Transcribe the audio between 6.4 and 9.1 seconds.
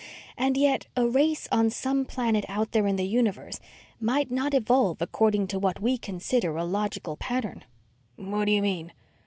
a logical pattern." "What do you mean?"